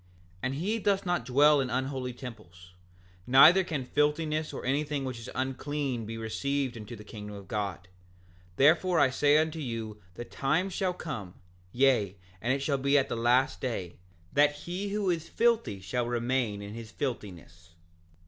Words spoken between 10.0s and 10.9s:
the time